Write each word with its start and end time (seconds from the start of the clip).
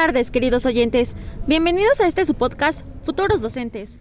tardes, 0.00 0.30
queridos 0.30 0.64
oyentes. 0.66 1.14
Bienvenidos 1.46 2.00
a 2.00 2.06
este 2.06 2.24
su 2.24 2.34
podcast, 2.34 2.86
Futuros 3.02 3.42
Docentes. 3.42 4.00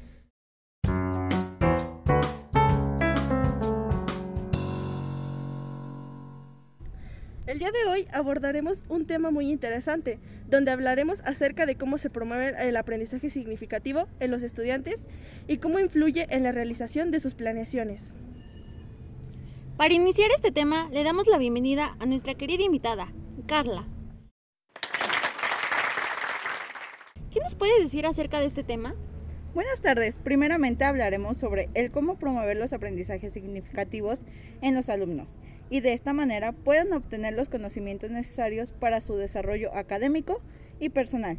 El 7.45 7.59
día 7.59 7.71
de 7.71 7.89
hoy 7.89 8.07
abordaremos 8.13 8.83
un 8.87 9.05
tema 9.07 9.29
muy 9.29 9.51
interesante, 9.51 10.19
donde 10.47 10.71
hablaremos 10.71 11.19
acerca 11.25 11.65
de 11.65 11.75
cómo 11.75 11.97
se 11.97 12.09
promueve 12.09 12.53
el 12.61 12.77
aprendizaje 12.77 13.29
significativo 13.29 14.07
en 14.21 14.31
los 14.31 14.41
estudiantes 14.41 15.01
y 15.47 15.57
cómo 15.57 15.79
influye 15.79 16.27
en 16.29 16.43
la 16.43 16.53
realización 16.53 17.11
de 17.11 17.19
sus 17.19 17.33
planeaciones. 17.33 18.03
Para 19.75 19.93
iniciar 19.93 20.31
este 20.31 20.51
tema, 20.51 20.89
le 20.91 21.03
damos 21.03 21.27
la 21.27 21.37
bienvenida 21.37 21.97
a 21.99 22.05
nuestra 22.05 22.35
querida 22.35 22.63
invitada, 22.63 23.11
Carla. 23.47 23.85
¿Qué 27.31 27.39
nos 27.41 27.53
puedes 27.53 27.79
decir 27.79 28.07
acerca 28.07 28.39
de 28.39 28.47
este 28.47 28.63
tema? 28.63 28.95
Buenas 29.53 29.81
tardes. 29.81 30.17
Primeramente 30.17 30.83
hablaremos 30.83 31.37
sobre 31.37 31.69
el 31.75 31.91
cómo 31.91 32.17
promover 32.17 32.57
los 32.57 32.73
aprendizajes 32.73 33.33
significativos 33.33 34.23
en 34.63 34.73
los 34.73 34.89
alumnos 34.89 35.37
y 35.69 35.81
de 35.81 35.93
esta 35.93 36.11
manera 36.11 36.53
puedan 36.53 36.91
obtener 36.91 37.35
los 37.35 37.47
conocimientos 37.47 38.09
necesarios 38.09 38.71
para 38.71 38.99
su 38.99 39.15
desarrollo 39.15 39.71
académico 39.75 40.41
y 40.79 40.89
personal. 40.89 41.37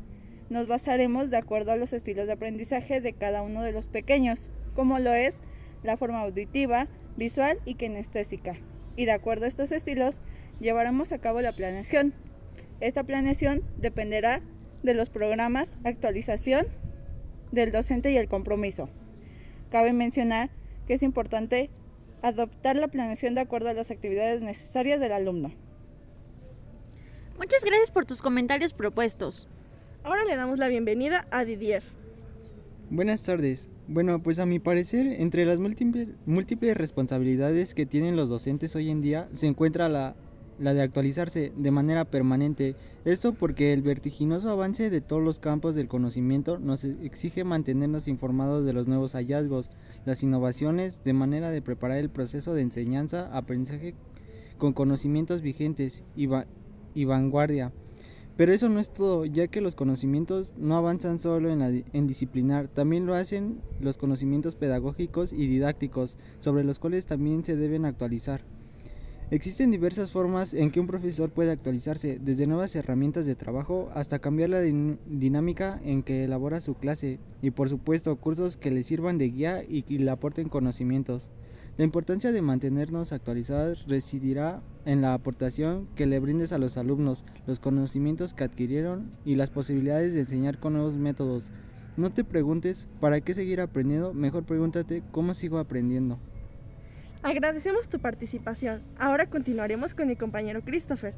Nos 0.48 0.68
basaremos 0.68 1.28
de 1.28 1.38
acuerdo 1.38 1.72
a 1.72 1.76
los 1.76 1.92
estilos 1.92 2.28
de 2.28 2.34
aprendizaje 2.34 3.00
de 3.00 3.12
cada 3.12 3.42
uno 3.42 3.64
de 3.64 3.72
los 3.72 3.88
pequeños, 3.88 4.48
como 4.76 5.00
lo 5.00 5.12
es 5.12 5.34
la 5.82 5.96
forma 5.96 6.20
auditiva, 6.20 6.86
visual 7.16 7.58
y 7.64 7.74
kinestésica. 7.74 8.56
Y 8.94 9.06
de 9.06 9.12
acuerdo 9.12 9.46
a 9.46 9.48
estos 9.48 9.72
estilos, 9.72 10.20
llevaremos 10.60 11.10
a 11.10 11.18
cabo 11.18 11.40
la 11.40 11.50
planeación. 11.50 12.14
Esta 12.78 13.02
planeación 13.02 13.64
dependerá 13.76 14.40
de 14.82 14.94
los 14.94 15.10
programas, 15.10 15.76
actualización 15.84 16.66
del 17.52 17.72
docente 17.72 18.10
y 18.10 18.16
el 18.16 18.28
compromiso. 18.28 18.88
Cabe 19.70 19.92
mencionar 19.92 20.50
que 20.86 20.94
es 20.94 21.02
importante 21.02 21.70
adoptar 22.22 22.76
la 22.76 22.88
planeación 22.88 23.34
de 23.34 23.40
acuerdo 23.40 23.68
a 23.68 23.74
las 23.74 23.90
actividades 23.90 24.40
necesarias 24.42 25.00
del 25.00 25.12
alumno. 25.12 25.52
Muchas 27.38 27.64
gracias 27.64 27.90
por 27.90 28.04
tus 28.04 28.20
comentarios 28.20 28.72
propuestos. 28.72 29.48
Ahora 30.02 30.24
le 30.24 30.36
damos 30.36 30.58
la 30.58 30.68
bienvenida 30.68 31.26
a 31.30 31.44
Didier. 31.44 31.82
Buenas 32.90 33.22
tardes. 33.22 33.68
Bueno, 33.86 34.22
pues 34.22 34.38
a 34.38 34.46
mi 34.46 34.58
parecer, 34.58 35.06
entre 35.06 35.44
las 35.46 35.58
múltiples, 35.58 36.08
múltiples 36.26 36.76
responsabilidades 36.76 37.74
que 37.74 37.86
tienen 37.86 38.16
los 38.16 38.28
docentes 38.28 38.74
hoy 38.76 38.90
en 38.90 39.00
día 39.00 39.28
se 39.32 39.46
encuentra 39.46 39.88
la 39.88 40.16
la 40.60 40.74
de 40.74 40.82
actualizarse 40.82 41.52
de 41.56 41.70
manera 41.70 42.04
permanente. 42.04 42.76
Esto 43.04 43.32
porque 43.32 43.72
el 43.72 43.82
vertiginoso 43.82 44.50
avance 44.50 44.90
de 44.90 45.00
todos 45.00 45.22
los 45.22 45.40
campos 45.40 45.74
del 45.74 45.88
conocimiento 45.88 46.58
nos 46.58 46.84
exige 46.84 47.44
mantenernos 47.44 48.06
informados 48.06 48.66
de 48.66 48.74
los 48.74 48.86
nuevos 48.86 49.14
hallazgos, 49.14 49.70
las 50.04 50.22
innovaciones, 50.22 51.02
de 51.02 51.14
manera 51.14 51.50
de 51.50 51.62
preparar 51.62 51.98
el 51.98 52.10
proceso 52.10 52.52
de 52.54 52.62
enseñanza, 52.62 53.34
aprendizaje 53.36 53.94
con 54.58 54.74
conocimientos 54.74 55.40
vigentes 55.40 56.04
y, 56.14 56.26
vanguardia. 57.06 57.72
Pero 58.36 58.52
eso 58.52 58.68
no 58.68 58.80
es 58.80 58.92
todo, 58.92 59.24
ya 59.24 59.48
que 59.48 59.60
los 59.60 59.74
conocimientos 59.74 60.54
no 60.56 60.76
avanzan 60.76 61.18
solo 61.18 61.50
en, 61.50 62.06
disciplinar, 62.06 62.68
también 62.68 63.06
lo 63.06 63.14
hacen 63.14 63.60
los 63.80 63.96
conocimientos 63.96 64.54
pedagógicos 64.54 65.32
y 65.32 65.46
didácticos, 65.46 66.18
sobre 66.38 66.64
los 66.64 66.78
cuales 66.78 67.06
también 67.06 67.44
se 67.44 67.56
deben 67.56 67.84
actualizar. 67.84 68.42
Existen 69.32 69.70
diversas 69.70 70.10
formas 70.10 70.54
en 70.54 70.72
que 70.72 70.80
un 70.80 70.88
profesor 70.88 71.30
puede 71.30 71.52
actualizarse, 71.52 72.18
desde 72.20 72.48
nuevas 72.48 72.74
herramientas 72.74 73.26
de 73.26 73.36
trabajo 73.36 73.88
hasta 73.94 74.18
cambiar 74.18 74.50
la 74.50 74.60
dinámica 74.60 75.80
en 75.84 76.02
que 76.02 76.24
elabora 76.24 76.60
su 76.60 76.74
clase 76.74 77.20
y 77.40 77.52
por 77.52 77.68
supuesto 77.68 78.16
cursos 78.16 78.56
que 78.56 78.72
le 78.72 78.82
sirvan 78.82 79.18
de 79.18 79.30
guía 79.30 79.62
y 79.62 79.84
le 79.98 80.10
aporten 80.10 80.48
conocimientos. 80.48 81.30
La 81.78 81.84
importancia 81.84 82.32
de 82.32 82.42
mantenernos 82.42 83.12
actualizados 83.12 83.86
residirá 83.86 84.64
en 84.84 85.00
la 85.00 85.14
aportación 85.14 85.86
que 85.94 86.06
le 86.06 86.18
brindes 86.18 86.50
a 86.50 86.58
los 86.58 86.76
alumnos, 86.76 87.24
los 87.46 87.60
conocimientos 87.60 88.34
que 88.34 88.42
adquirieron 88.42 89.12
y 89.24 89.36
las 89.36 89.50
posibilidades 89.50 90.12
de 90.12 90.20
enseñar 90.20 90.58
con 90.58 90.72
nuevos 90.72 90.96
métodos. 90.96 91.52
No 91.96 92.10
te 92.10 92.24
preguntes 92.24 92.88
para 92.98 93.20
qué 93.20 93.32
seguir 93.32 93.60
aprendiendo, 93.60 94.12
mejor 94.12 94.42
pregúntate 94.42 95.04
cómo 95.12 95.34
sigo 95.34 95.60
aprendiendo. 95.60 96.18
Agradecemos 97.22 97.88
tu 97.88 97.98
participación. 97.98 98.82
Ahora 98.98 99.26
continuaremos 99.26 99.94
con 99.94 100.08
mi 100.08 100.16
compañero 100.16 100.62
Christopher. 100.62 101.14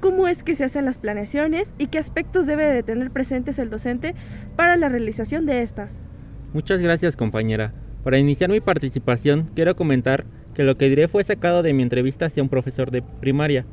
¿Cómo 0.00 0.26
es 0.26 0.42
que 0.42 0.56
se 0.56 0.64
hacen 0.64 0.86
las 0.86 0.98
planeaciones 0.98 1.70
y 1.78 1.86
qué 1.86 1.98
aspectos 1.98 2.46
debe 2.46 2.64
de 2.64 2.82
tener 2.82 3.10
presentes 3.10 3.58
el 3.58 3.70
docente 3.70 4.14
para 4.56 4.76
la 4.76 4.88
realización 4.88 5.46
de 5.46 5.62
estas? 5.62 6.02
Muchas 6.52 6.80
gracias 6.80 7.16
compañera. 7.16 7.72
Para 8.02 8.18
iniciar 8.18 8.50
mi 8.50 8.60
participación 8.60 9.50
quiero 9.54 9.76
comentar 9.76 10.24
que 10.54 10.64
lo 10.64 10.74
que 10.74 10.88
diré 10.88 11.06
fue 11.06 11.22
sacado 11.22 11.62
de 11.62 11.72
mi 11.72 11.82
entrevista 11.82 12.26
hacia 12.26 12.42
un 12.42 12.48
profesor 12.48 12.90
de 12.90 13.02
primaria. 13.02 13.66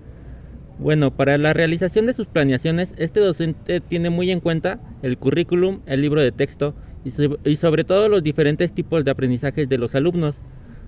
Bueno, 0.78 1.16
para 1.16 1.40
la 1.40 1.54
realización 1.54 2.06
de 2.06 2.14
sus 2.14 2.28
planeaciones, 2.28 2.94
este 2.98 3.20
docente 3.20 3.80
tiene 3.80 4.12
muy 4.12 4.30
en 4.30 4.42
cuenta 4.42 4.80
el 5.02 5.18
currículum, 5.18 5.80
el 5.88 6.02
libro 6.02 6.22
de 6.22 6.32
texto, 6.32 6.76
y 7.04 7.56
sobre 7.58 7.84
todo 7.84 8.10
los 8.10 8.24
diferentes 8.24 8.72
tipos 8.74 9.06
de 9.06 9.12
aprendizajes 9.12 9.70
de 9.70 9.78
los 9.78 9.96
alumnos, 9.96 10.38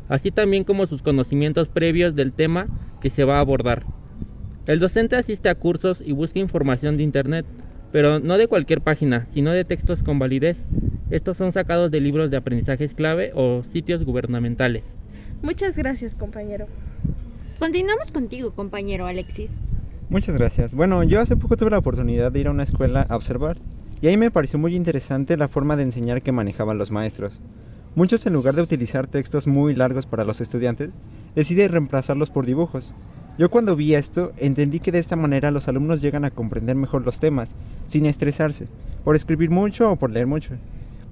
así 0.09 0.31
también 0.31 0.63
como 0.63 0.87
sus 0.87 1.01
conocimientos 1.01 1.69
previos 1.69 2.15
del 2.15 2.33
tema 2.33 2.67
que 3.01 3.09
se 3.09 3.23
va 3.23 3.37
a 3.37 3.41
abordar. 3.41 3.85
El 4.67 4.79
docente 4.79 5.15
asiste 5.15 5.49
a 5.49 5.55
cursos 5.55 6.03
y 6.05 6.11
busca 6.11 6.39
información 6.39 6.97
de 6.97 7.03
Internet, 7.03 7.45
pero 7.91 8.19
no 8.19 8.37
de 8.37 8.47
cualquier 8.47 8.81
página, 8.81 9.25
sino 9.25 9.51
de 9.51 9.65
textos 9.65 10.03
con 10.03 10.19
validez. 10.19 10.67
Estos 11.09 11.37
son 11.37 11.51
sacados 11.51 11.89
de 11.89 12.01
libros 12.01 12.29
de 12.29 12.37
aprendizajes 12.37 12.93
clave 12.93 13.31
o 13.33 13.63
sitios 13.63 14.03
gubernamentales. 14.03 14.83
Muchas 15.41 15.75
gracias, 15.75 16.15
compañero. 16.15 16.67
Continuamos 17.57 18.11
contigo, 18.11 18.51
compañero 18.51 19.07
Alexis. 19.07 19.59
Muchas 20.09 20.37
gracias. 20.37 20.75
Bueno, 20.75 21.03
yo 21.03 21.19
hace 21.19 21.35
poco 21.35 21.57
tuve 21.57 21.71
la 21.71 21.79
oportunidad 21.79 22.31
de 22.31 22.39
ir 22.39 22.47
a 22.47 22.51
una 22.51 22.63
escuela 22.63 23.05
a 23.09 23.15
observar 23.15 23.57
y 24.01 24.07
ahí 24.07 24.17
me 24.17 24.31
pareció 24.31 24.59
muy 24.59 24.75
interesante 24.75 25.37
la 25.37 25.47
forma 25.47 25.75
de 25.75 25.83
enseñar 25.83 26.21
que 26.21 26.31
manejaban 26.31 26.77
los 26.77 26.91
maestros. 26.91 27.41
Muchos 27.95 28.25
en 28.25 28.33
lugar 28.33 28.55
de 28.55 28.61
utilizar 28.61 29.07
textos 29.07 29.47
muy 29.47 29.75
largos 29.75 30.05
para 30.05 30.23
los 30.23 30.41
estudiantes, 30.41 30.91
deciden 31.35 31.71
reemplazarlos 31.71 32.29
por 32.29 32.45
dibujos. 32.45 32.93
Yo 33.37 33.49
cuando 33.49 33.75
vi 33.75 33.95
esto, 33.95 34.31
entendí 34.37 34.79
que 34.79 34.91
de 34.91 34.99
esta 34.99 35.15
manera 35.15 35.51
los 35.51 35.67
alumnos 35.67 36.01
llegan 36.01 36.25
a 36.25 36.31
comprender 36.31 36.75
mejor 36.75 37.05
los 37.05 37.19
temas, 37.19 37.55
sin 37.87 38.05
estresarse, 38.05 38.67
por 39.03 39.15
escribir 39.15 39.49
mucho 39.49 39.91
o 39.91 39.95
por 39.95 40.11
leer 40.11 40.27
mucho. 40.27 40.55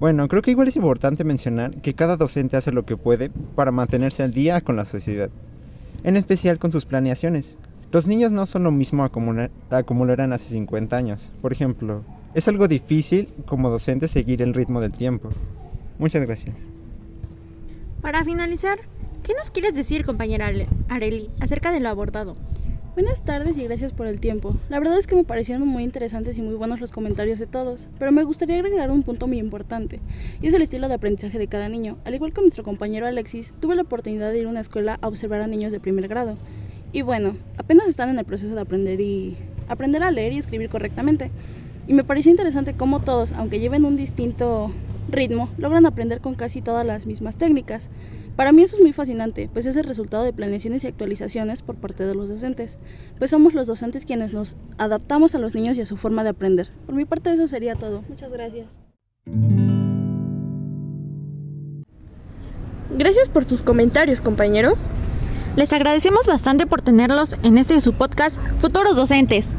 Bueno, 0.00 0.28
creo 0.28 0.42
que 0.42 0.52
igual 0.52 0.68
es 0.68 0.76
importante 0.76 1.24
mencionar 1.24 1.80
que 1.80 1.94
cada 1.94 2.16
docente 2.16 2.56
hace 2.56 2.70
lo 2.70 2.86
que 2.86 2.96
puede 2.96 3.30
para 3.56 3.72
mantenerse 3.72 4.22
al 4.22 4.32
día 4.32 4.60
con 4.60 4.76
la 4.76 4.84
sociedad, 4.84 5.30
en 6.04 6.16
especial 6.16 6.58
con 6.58 6.70
sus 6.70 6.84
planeaciones. 6.84 7.58
Los 7.90 8.06
niños 8.06 8.30
no 8.30 8.46
son 8.46 8.62
lo 8.62 8.70
mismo 8.70 9.02
a 9.02 9.08
como, 9.10 9.32
lo 9.32 10.12
eran 10.12 10.32
hace 10.32 10.52
50 10.52 10.96
años. 10.96 11.32
Por 11.40 11.52
ejemplo, 11.52 12.04
es 12.38 12.46
algo 12.46 12.68
difícil 12.68 13.28
como 13.46 13.68
docente 13.68 14.06
seguir 14.06 14.42
el 14.42 14.54
ritmo 14.54 14.80
del 14.80 14.92
tiempo. 14.92 15.30
Muchas 15.98 16.24
gracias. 16.24 16.60
Para 18.00 18.22
finalizar, 18.24 18.78
¿qué 19.24 19.34
nos 19.34 19.50
quieres 19.50 19.74
decir, 19.74 20.04
compañera 20.04 20.48
Areli, 20.88 21.30
acerca 21.40 21.72
de 21.72 21.80
lo 21.80 21.88
abordado? 21.88 22.36
Buenas 22.94 23.24
tardes 23.24 23.58
y 23.58 23.64
gracias 23.64 23.92
por 23.92 24.06
el 24.06 24.20
tiempo. 24.20 24.56
La 24.68 24.78
verdad 24.78 24.96
es 24.98 25.08
que 25.08 25.16
me 25.16 25.24
parecieron 25.24 25.66
muy 25.66 25.82
interesantes 25.82 26.38
y 26.38 26.42
muy 26.42 26.54
buenos 26.54 26.80
los 26.80 26.92
comentarios 26.92 27.40
de 27.40 27.48
todos, 27.48 27.88
pero 27.98 28.12
me 28.12 28.22
gustaría 28.22 28.60
agregar 28.60 28.92
un 28.92 29.02
punto 29.02 29.26
muy 29.26 29.40
importante, 29.40 30.00
y 30.40 30.46
es 30.46 30.54
el 30.54 30.62
estilo 30.62 30.86
de 30.86 30.94
aprendizaje 30.94 31.38
de 31.38 31.48
cada 31.48 31.68
niño. 31.68 31.98
Al 32.04 32.14
igual 32.14 32.32
que 32.32 32.40
nuestro 32.40 32.62
compañero 32.62 33.06
Alexis, 33.06 33.54
tuve 33.58 33.74
la 33.74 33.82
oportunidad 33.82 34.30
de 34.30 34.38
ir 34.38 34.46
a 34.46 34.50
una 34.50 34.60
escuela 34.60 34.98
a 35.00 35.08
observar 35.08 35.40
a 35.40 35.48
niños 35.48 35.72
de 35.72 35.80
primer 35.80 36.06
grado. 36.06 36.36
Y 36.92 37.02
bueno, 37.02 37.36
apenas 37.56 37.88
están 37.88 38.10
en 38.10 38.18
el 38.20 38.24
proceso 38.24 38.54
de 38.54 38.60
aprender 38.60 39.00
y 39.00 39.36
aprender 39.68 40.04
a 40.04 40.12
leer 40.12 40.32
y 40.32 40.38
escribir 40.38 40.70
correctamente. 40.70 41.32
Y 41.88 41.94
me 41.94 42.04
pareció 42.04 42.30
interesante 42.30 42.74
cómo 42.74 43.00
todos, 43.00 43.32
aunque 43.32 43.60
lleven 43.60 43.86
un 43.86 43.96
distinto 43.96 44.70
ritmo, 45.10 45.48
logran 45.56 45.86
aprender 45.86 46.20
con 46.20 46.34
casi 46.34 46.60
todas 46.60 46.86
las 46.86 47.06
mismas 47.06 47.36
técnicas. 47.36 47.88
Para 48.36 48.52
mí 48.52 48.62
eso 48.62 48.76
es 48.76 48.82
muy 48.82 48.92
fascinante, 48.92 49.48
pues 49.50 49.64
es 49.64 49.74
el 49.74 49.84
resultado 49.84 50.22
de 50.22 50.34
planeaciones 50.34 50.84
y 50.84 50.86
actualizaciones 50.86 51.62
por 51.62 51.76
parte 51.76 52.04
de 52.04 52.14
los 52.14 52.28
docentes, 52.28 52.76
pues 53.18 53.30
somos 53.30 53.54
los 53.54 53.66
docentes 53.66 54.04
quienes 54.04 54.34
nos 54.34 54.54
adaptamos 54.76 55.34
a 55.34 55.38
los 55.38 55.54
niños 55.54 55.78
y 55.78 55.80
a 55.80 55.86
su 55.86 55.96
forma 55.96 56.24
de 56.24 56.28
aprender. 56.28 56.70
Por 56.84 56.94
mi 56.94 57.06
parte 57.06 57.32
eso 57.32 57.48
sería 57.48 57.74
todo. 57.74 58.04
Muchas 58.06 58.32
gracias. 58.34 58.78
Gracias 62.96 63.30
por 63.30 63.44
sus 63.44 63.62
comentarios, 63.62 64.20
compañeros. 64.20 64.84
Les 65.56 65.72
agradecemos 65.72 66.26
bastante 66.26 66.66
por 66.66 66.82
tenerlos 66.82 67.34
en 67.42 67.56
este 67.56 67.80
su 67.80 67.94
podcast 67.94 68.38
Futuros 68.58 68.94
Docentes. 68.94 69.56